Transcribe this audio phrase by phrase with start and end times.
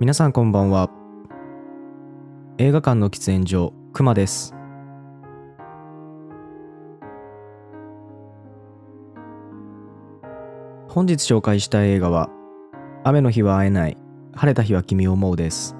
[0.00, 0.90] 皆さんこんばんは。
[2.58, 4.54] 映画館の喫煙所くまです。
[10.88, 12.30] 本日紹介した映画は
[13.02, 13.96] 雨の日は会えない
[14.36, 15.74] 晴れた日は君を思うです。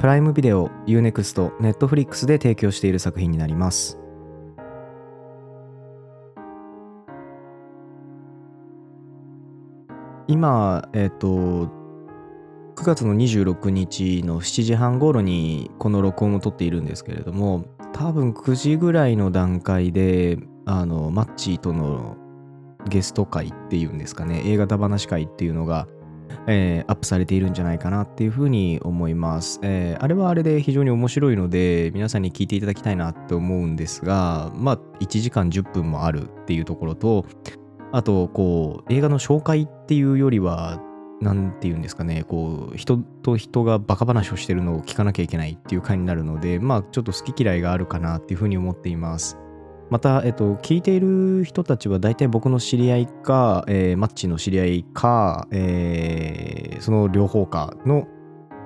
[0.00, 4.00] プライムビデオ UNEXT Netflix で提供している作品になります。
[10.26, 11.79] 今えっ、と
[12.80, 22.16] 9月の26日の7時半頃にこの録音を撮っているんですけれども多分9時ぐらいの段階であのマッチーとの
[22.88, 25.88] ゲスト会っていうんですかね映画話会っていうのが、
[26.46, 37.26] えーアップされているんじゃないかなっていうふうに思います、えーあれはあれで非常に面白いので皆さんに聞いていただきたいなって思うんですがまあ1時間10分もあるっていうところと
[37.92, 40.80] あとこう映画の紹介っていうよりは
[41.20, 49.36] なんていうんですかねこう人と人がバカ話をしてるのを聞かなきゃいけないっていう回になるのでまあちょっと好き嫌いがあるかなっていうふうに思っています。
[49.90, 58.06] また、えっと、聞いている人たちは大体僕の知り合いか、えーマッチの知り合いか、えーその両方かの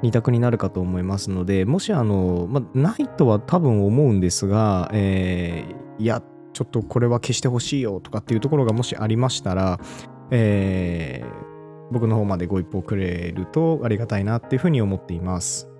[0.00, 9.80] 二択になるかと思いますのでもしあの、まあ、ないとは多分思うんですが、えーいやちょっとこれは消してほしいよとかっていうところがもしありましたら、
[10.30, 11.57] えー
[11.90, 15.70] 僕の方までご一報くれるとありがたいなっていうふうに思っています。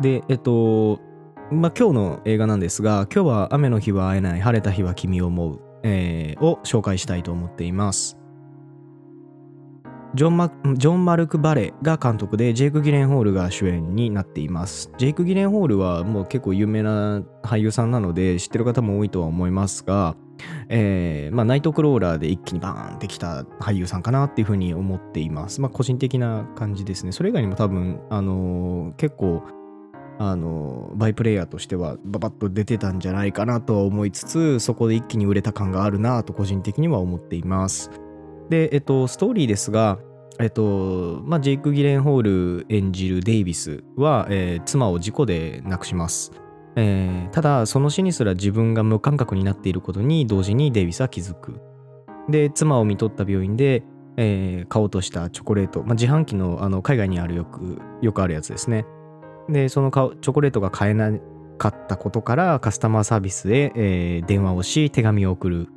[0.00, 0.98] で、えっと、
[1.50, 8.20] まあ、今日の映画なんですが、今日は雨の日は会えない、晴れた日は君を思う、えーを紹介したいと思っています。
[10.14, 14.90] ジョンマジョン・マルク・バレが監督でジェイク・ギレンホールが主演になっています。
[14.98, 20.16] ジェイク・ギレンホールはもう結構有名な俳優さんなので知ってる方も多いとは思いますが、
[20.68, 25.60] えーまあ、ナイトクローラーで一気にバーンってきた俳優さんかなっていうふうに思っています。
[25.60, 27.12] まあ、個人的な感じですね。
[27.12, 29.42] それ以外にも多分、あのー結構、
[30.18, 37.90] あのバイプレイヤーとしてはババッと出てたんじゃないかなとは思いつつ、そこで一気に売れた感があるなと個人的には思っています。
[38.50, 39.98] で、えっと、ストーリーですが、
[40.38, 46.32] えっと、まあ、ジェイク・ギレンホール演じるデイビスは、えー妻を事故で亡くします。
[46.76, 51.60] えーただその死にすら自分が無感覚になっていることに同時にデイビスは気づく。
[52.28, 53.82] で妻を見とった病院で、
[54.16, 58.86] えー買おうとしたチョコレート、まあ、自販機のあの海外にあるよくよくあるやつですね。
[59.48, 61.12] でそのチョコレートが買えな
[61.58, 65.68] かったことからカスタマーサービスへ、えー電話をし手紙を送る。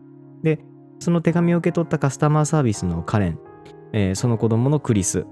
[0.44, 0.59] で
[1.00, 3.40] その手紙を受け取ったカスタマーサービスのカレン、
[3.94, 5.26] えーその子供のクリス、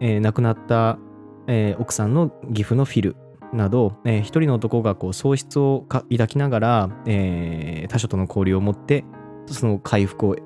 [0.00, 0.98] えー亡くなった、
[1.46, 3.16] えー奥さんの義父のフィル。
[3.52, 9.04] など、えー一人の男がこう喪失をか抱きながら、えー他者との交流を持って
[9.46, 10.36] その回復を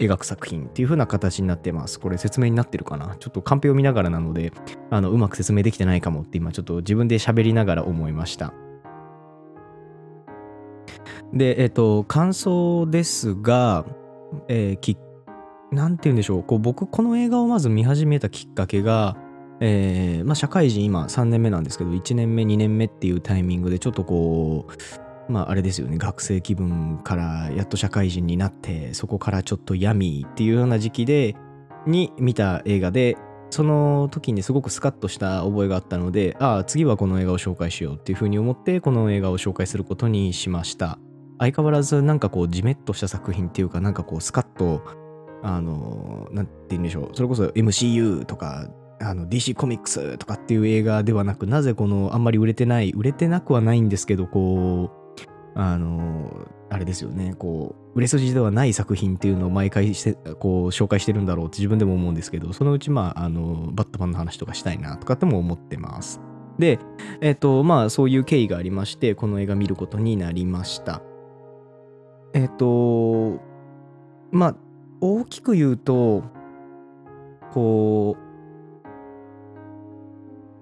[0.00, 1.98] 描く作品っていう風な形になってます。
[1.98, 3.16] これ説明になってるかな？
[3.16, 4.52] ちょっとカンペを見ながらなので
[4.90, 8.54] あのうまく説明できてないかもって今ちょっと自分で喋りながら思いました。
[11.32, 13.84] で、えっ、と、感想ですが、
[14.48, 14.96] えーき
[15.70, 19.18] なんて言うんでしょう、こう僕この映画をまず見始めたきっかけが、
[19.60, 24.66] えーまあ、社会人今3年目なんですけど1年目2年目っていうタイミングでちょっとこ
[25.28, 25.98] うまああれですよね。
[25.98, 31.36] 学生気分からやっと社会人になってそこからちょっと闇っていうような時期で
[31.86, 33.16] に見た映画で
[33.50, 40.98] その時にすごくスカッとした覚えがあったのでああ次はこの映画を紹介しようっていうふうに思ってこの映画を紹介することにしました。
[41.38, 44.82] 相変わらずなんかこうジメッとした作品っていうかなんかこうスカッと
[45.42, 47.10] あのなんて言うんでしょう。
[47.14, 48.68] それこそ MCU とか
[49.00, 55.18] あの DC コミックスとかっていう映画ではなくなぜこのあんまり売れてない売れてなくはないんですけどこう
[55.54, 66.20] あのあれですよねこう売れ筋ではない作品っていうのを毎回してこう紹介してるんだろうって自分でも思うんですけどそのうちまああのバットマンの話とかしたいなとかっても思ってます。
[66.58, 66.80] で
[67.20, 71.02] えっ、とまあそういう経緯がありましてこの映画見ることになりました。
[72.34, 73.40] えっ、と
[74.32, 74.56] まあ
[75.00, 76.24] 大きく言うと
[77.52, 78.27] こう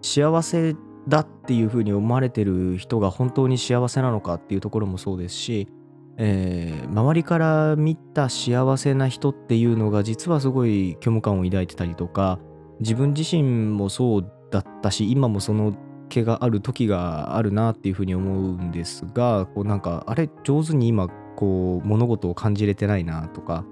[0.06, 0.76] 幸せ
[1.08, 5.68] だっていうふうに思われてる人が本当に幸せなのかっていうところもそうですし、
[6.16, 12.38] えー周りから見た幸せな人っていうのが実はすごい虚無感を抱いてたりとか
[12.80, 13.42] 自分自身
[13.72, 15.74] もそうだったし今もその
[16.08, 23.64] 気がある時があるなっていうふうに思うんですがこうなんかあれ上手に今こう物事を感じれてないなとか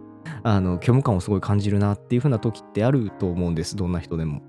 [0.42, 4.42] あの虚無感をすごい感じるなっていうふうな時ってあると思うんですどんな人でも。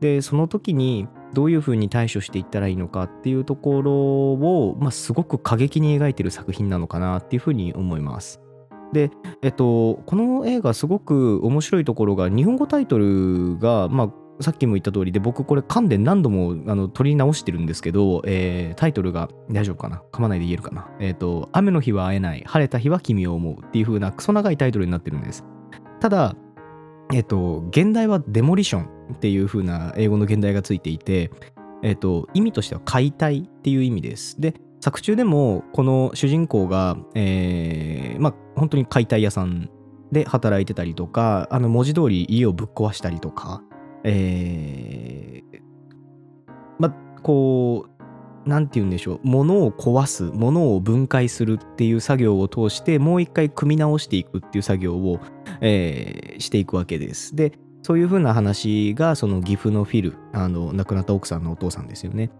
[0.00, 3.92] でその時にどういうふうに対処していったらいいのかっていうところ
[4.32, 8.40] を、まあ、すごく過激に描いてる作品なのかなっていうふうに思います。
[8.92, 9.10] で、
[9.42, 14.12] えっと、この映画すごく面白いところが、日本語タイトルが、まあ、
[14.42, 20.02] さっきも言った通りで、僕これ噛んで何度もあの取り直してるんですけど、えー、タイトルが大丈夫かな？
[20.12, 20.88] 噛まないで言えるかな？
[21.00, 25.44] えっ、と、雨の日は会えない、晴れた日は君を思うっていう風なクソ長いタイトルになってるんです。
[26.00, 26.36] ただ、
[27.12, 31.30] えっ、と、現代はデモリションっていう風な英語の現代がついていて、
[31.82, 34.40] えっ、と、意味としては解体っていう意味です。
[34.40, 39.70] で、作中でもこの主人公が、えー、まあ本当に解体屋さん
[40.12, 43.62] で働いてたりとかあの文字通り家をぶっ壊したりとか、
[44.04, 45.60] えー、
[46.78, 55.18] まあこうなんて言うんでしょう物を壊す物を分解するっていう作業を通してもう一回組み直していくっていう作業を、
[55.60, 57.34] えー、していくわけです。
[57.34, 62.32] でそういう風な話がその岐阜のフィルあの亡くなった奥さんのお父さんですよね。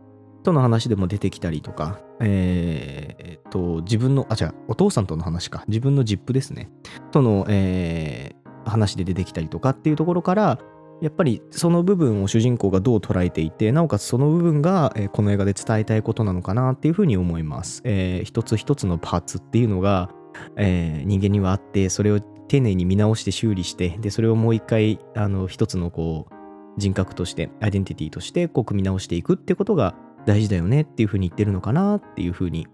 [0.43, 6.69] との話でも出てきたりとか、えー、と、自分の、あ、違う、お父さんとの話か、自分のジップですね、
[7.12, 10.58] との、えー、話で出てきたりとかっていうところから、
[11.00, 17.82] やっぱりその部分を主人公がどう捉えていて、なおかつその部分が、この映画で伝えたいことなのかなっていうふうに思います。
[17.84, 20.10] えー、一つ一つのパーツっていうのが、
[20.56, 26.34] えー、人間にはあって、それを丁寧に見直して修理して、で、それをもう一回、あの、一つのこう、
[26.78, 29.94] 人格として、アイデンティティとして、こう、組み直していくってことが、
[30.26, 32.66] 大事だよねっていうふうに言ってるのかなっていうふうに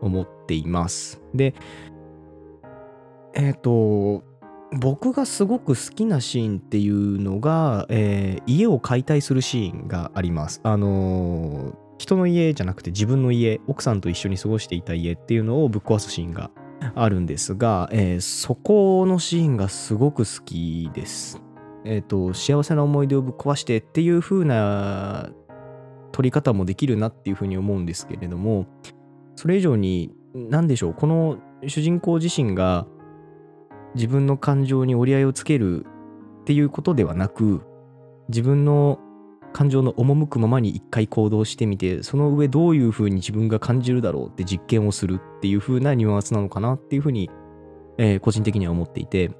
[0.00, 1.20] 思っています。
[1.34, 1.54] で、
[3.34, 4.24] えっ、ー、と、
[4.72, 10.60] 僕がすごく好きなシーンっていうのが、えー、家を解体するシーンがあります。
[10.62, 16.50] あのー、人の家じゃなくて自分の家、奥さんと一緒に過ごしていた家っていうのをぶっ壊すシーンが
[16.94, 21.40] あるんですが、えー、そこのシーンがすごく好きです。
[21.84, 25.30] えっ、と、幸せな思い出をぶっ壊してっていう風な
[26.14, 28.66] 取り方もできるなっていうふうに思うんですけれども
[29.34, 32.86] それ以上に何でしょうこの主人公自身が
[33.96, 35.86] 自分の感情に折り合いをつける
[36.42, 37.62] っていうことではなく
[38.28, 39.00] 自分の
[39.54, 47.30] 感情の赴くままに一回行動してみてその上どういうふうに自分が感じるだろうって実験をするっていうふうなニュアンスなのかなっていうふうに、
[47.96, 49.30] えー、個人的には思っていて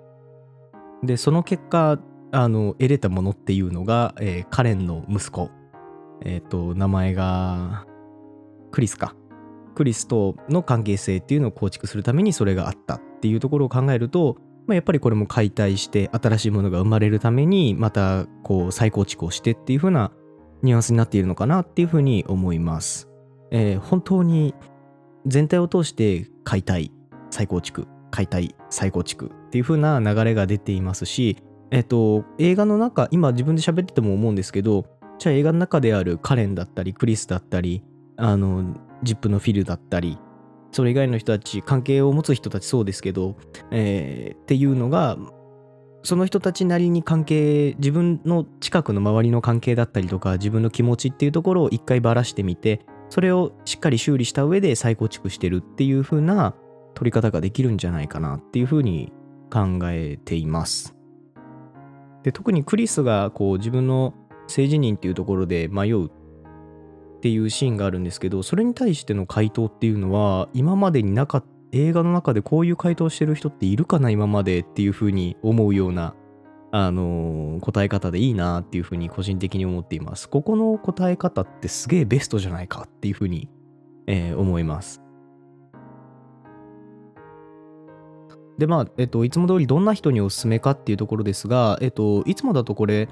[1.03, 1.99] でその結果
[2.33, 5.51] あの得れたものっていうのが、えー、カレンの息子
[6.23, 7.87] えっ、ー、と、名前が、
[8.71, 9.15] クリスか。
[9.75, 20.13] クリスとの関係性っていうのを構築するためにそれがあったっていうところを考えると、まあ、やっぱりこれも解体して新しいものが生まれるためにまたこう再構築をしてっていう風な
[20.63, 23.09] ニュアンスになっているのかなっていう風に思います。
[23.51, 24.55] えー、本当に
[25.27, 26.93] 全体を通して解体、
[27.31, 31.37] 再構築、解体、再構築っていう風な流れが出ていますし、
[31.71, 34.87] えっ、ー、と、映画の中、今自分で喋ってても思うんですけど、
[35.19, 37.83] じゃあ映画の中であるカレンだったりクリスだったり
[38.17, 40.19] あのジップのフィルだったり
[40.75, 43.37] それ以外の人たち関係を持つ人たちそうですけど、
[43.71, 45.17] えー、っていうのが
[46.03, 56.57] その人たちなりに関係自分の近くの周りの関係だったりとか自分の気持ちっていうところを一回ばらしてみてそれをしっかり修理した上で再構築してるっていう風な
[56.95, 59.13] 取り方ができるんじゃないかなっていう風に
[59.53, 60.97] 考えています。
[62.25, 64.13] で特にクリスがこう自分の
[64.49, 66.11] 性自認っていうところで迷うっ
[67.25, 76.15] ていうシーンがあるんですけどそれに対しての回答っていうのは今までになかった映画の中でこういう回答してる人っているかな今までっていうふうに思うような
[76.71, 80.29] あの、答え方でいいなっていうふうに個人的に思っています。
[80.29, 83.49] ここの答え方ってすげえベストじゃないかっていうふうに、
[84.07, 85.01] えー、思います。
[88.59, 93.09] で、まあ、えっと、いつも通りどんな人におすすめかっていうところですが、えっと、いつもだとこれ、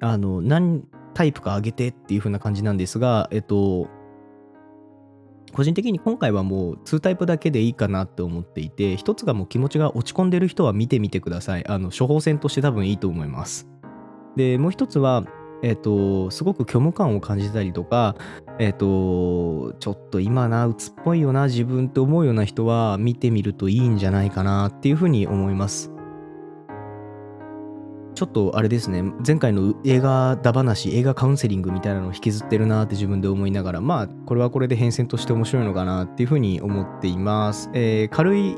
[0.00, 0.84] あの、何
[1.14, 3.88] タイプか上げてっていう風な感じなんですが、えっと、
[5.52, 11.66] 個人的に今回はもう2タイプだけでいいかなって思っていて、一つがもう気持ちが落ち込んでる人は見てみてください。
[11.66, 13.68] あの、処方箋として多分いいと思います。
[14.36, 15.24] で、もう一つは、
[15.62, 18.14] えっと、すごく虚無感を感じたりとか、
[18.60, 25.97] えっと、ちょっと今な、鬱っぽいよな、自分って思うような人は見てみるといいんじゃないかなっていうふうに思います。
[28.18, 37.70] ちょっとあれですね、前回の映画だ話、映画カウンセリングみたいなのを引きずってるなって自分で思いながら、まあ、これはこれで変遷として面白いのかなっていうふうに思っています。
[37.74, 38.56] えー、軽い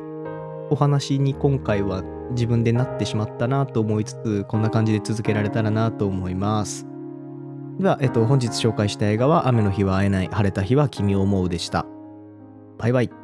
[0.71, 6.87] お話に今回は自分でなってしまったなと思いつつ、こんな感じで続けられたらなと思います。
[7.79, 11.85] では、えっと、本日紹介した映画は、雨の日は会えない、晴れた日は君を思うでした。
[12.79, 13.20] バイバイ。